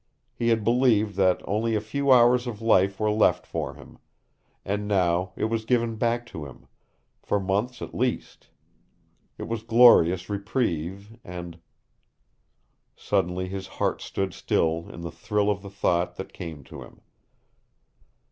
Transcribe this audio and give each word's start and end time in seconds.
He 0.33 0.47
had 0.47 0.63
believed 0.63 1.13
that 1.17 1.43
only 1.47 1.75
a 1.75 1.79
few 1.79 2.11
hours 2.11 2.47
of 2.47 2.59
life 2.59 2.99
were 2.99 3.11
left 3.11 3.45
for 3.45 3.75
him. 3.75 3.99
And 4.65 4.87
now 4.87 5.31
it 5.35 5.43
was 5.43 5.63
given 5.63 5.95
back 5.95 6.25
to 6.33 6.43
him, 6.47 6.65
for 7.21 7.39
months 7.39 7.83
at 7.83 7.93
least. 7.93 8.49
It 9.37 9.47
was 9.47 9.61
a 9.61 9.65
glorious 9.65 10.27
reprieve, 10.27 11.19
and 11.23 11.59
Suddenly 12.95 13.47
his 13.47 13.67
heart 13.77 14.01
stood 14.01 14.33
still 14.33 14.89
in 14.91 15.01
the 15.01 15.11
thrill 15.11 15.51
of 15.51 15.61
the 15.61 15.69
thought 15.69 16.15
that 16.15 16.33
came 16.33 16.63
to 16.63 16.81
him. 16.81 17.01